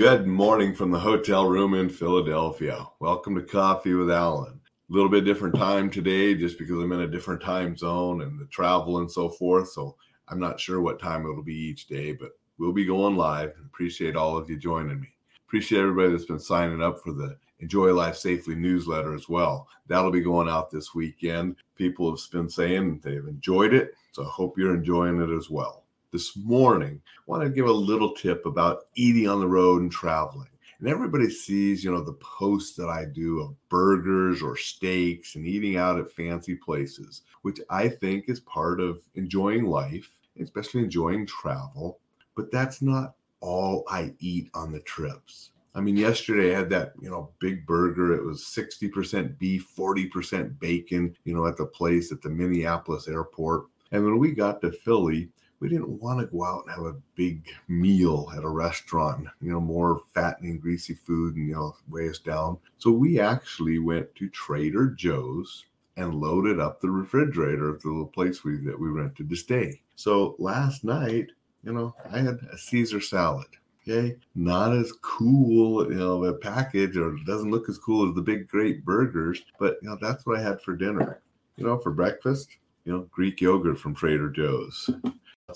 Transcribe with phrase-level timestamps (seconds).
[0.00, 2.86] Good morning from the hotel room in Philadelphia.
[3.00, 4.58] Welcome to Coffee with Alain.
[4.58, 8.40] A little bit different time today just because I'm in a different time zone and
[8.40, 9.68] the travel and so forth.
[9.68, 9.96] So
[10.28, 13.52] I'm not sure what time it'll be each day, but we'll be going live.
[13.62, 15.08] Appreciate all of you joining me.
[15.46, 19.68] Appreciate everybody that's been signing up for the Enjoy Life Safely newsletter as well.
[19.86, 21.56] That'll be going out this weekend.
[21.76, 23.92] People have been saying they've enjoyed it.
[24.12, 25.79] So I hope you're enjoying it as well
[26.12, 29.90] this morning, I want to give a little tip about eating on the road and
[29.90, 30.48] traveling.
[30.78, 35.46] And everybody sees, you know, the posts that I do of burgers or steaks and
[35.46, 41.26] eating out at fancy places, which I think is part of enjoying life, especially enjoying
[41.26, 42.00] travel.
[42.34, 45.50] But that's not all I eat on the trips.
[45.74, 48.14] I mean, yesterday I had that, you know, big burger.
[48.14, 53.66] It was 60% beef, 40% bacon, you know, at the place at the Minneapolis airport.
[53.92, 55.28] And when we got to Philly,
[55.60, 59.52] we didn't want to go out and have a big meal at a restaurant, you
[59.52, 62.58] know, more fattening, greasy food and, you know, weigh us down.
[62.78, 68.06] So we actually went to Trader Joe's and loaded up the refrigerator of the little
[68.06, 69.80] place we that we rented to stay.
[69.96, 71.26] So last night,
[71.62, 73.46] you know, I had a Caesar salad.
[73.82, 78.20] Okay, not as cool, you know, a package or doesn't look as cool as the
[78.20, 81.22] big great burgers, but you know, that's what I had for dinner.
[81.56, 82.50] You know, for breakfast,
[82.84, 84.90] you know, Greek yogurt from Trader Joe's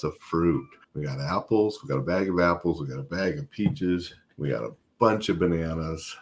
[0.03, 0.67] of fruit.
[0.95, 1.81] We got apples.
[1.83, 2.81] We got a bag of apples.
[2.81, 4.15] We got a bag of peaches.
[4.37, 6.17] We got a bunch of bananas.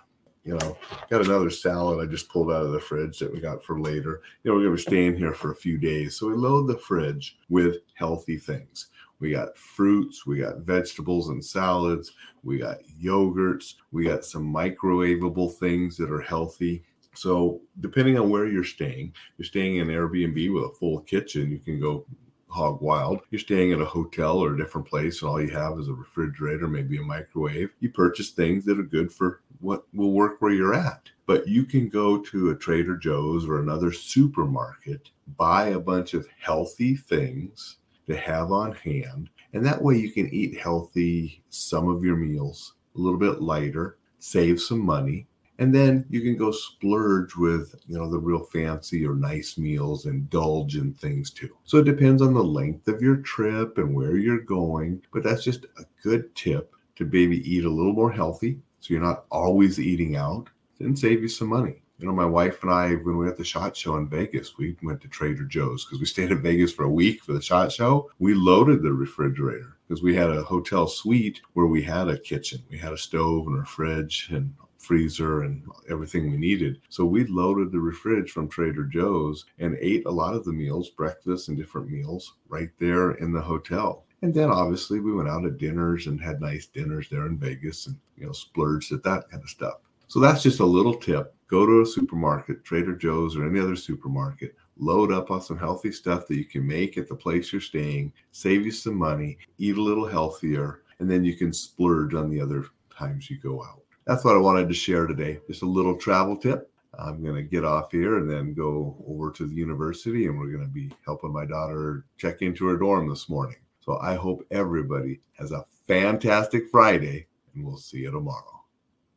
[0.45, 0.77] You know,
[1.09, 4.23] got another salad I just pulled out of the fridge that we got for later.
[4.43, 6.17] You know, we're to be staying here for a few days.
[6.17, 8.89] So we load the fridge with healthy things.
[9.23, 12.11] We got fruits, we got vegetables and salads,
[12.43, 16.83] we got yogurts, we got some microwavable things that are healthy.
[17.15, 21.61] So, depending on where you're staying, you're staying in Airbnb with a full kitchen, you
[21.61, 22.05] can go
[22.53, 23.23] hog wild.
[23.31, 25.95] You're staying at a hotel or a different place, and all you have is a
[25.95, 27.71] refrigerator, maybe a microwave.
[27.81, 31.09] You purchase things that are good for what will work where you're at.
[31.27, 36.29] But you can go to a Trader Joe's or another supermarket, buy a bunch of
[36.39, 42.05] healthy things to have on hand, and that way you can eat healthy some of
[42.05, 45.27] your meals, a little bit lighter, save some money,
[45.59, 50.07] and then you can go splurge with you know the real fancy or nice meals
[50.07, 51.51] indulge in things too.
[51.65, 55.45] So it depends on the length of your trip and where you're going but that's
[55.45, 59.79] just a good tip to maybe eat a little more healthy so you're not always
[59.79, 60.49] eating out
[60.81, 61.83] and save you some money.
[61.99, 64.59] You know my wife and i when we were at the shot show in vegas
[64.59, 67.41] we went to trader joe's because we stayed in vegas for a week for the
[67.41, 68.11] shot show.
[68.19, 72.61] We loaded the refrigerator because we had a hotel suite where we had a kitchen.
[72.71, 74.53] We had a stove and a fridge and
[74.83, 76.81] freezer and everything we needed.
[76.89, 80.91] So we loaded the fridge from Trader Joe's and ate a lot of the meals,
[80.91, 84.05] breakfast and different meals, right there in the hotel.
[84.23, 87.87] And then obviously we went out at dinners and had nice dinners there in Vegas
[87.87, 89.75] and you know splurged at that kind of stuff.
[90.09, 91.35] So that's just a little tip.
[91.49, 95.93] Go to a supermarket, Trader Joe's or any other supermarket, load up on some healthy
[95.93, 99.77] stuff that you can make at the place you're staying, save you some money, eat
[99.77, 102.67] a little healthier, and then you can splurge on the other
[102.97, 105.39] times you go out that's what I wanted to share today.
[105.47, 106.71] Just a little travel tip.
[106.99, 110.53] I'm going to get off here and then go over to the university, and we're
[110.53, 113.57] going to be helping my daughter check into her dorm this morning.
[113.81, 118.62] So I hope everybody has a fantastic Friday, and we'll see you tomorrow.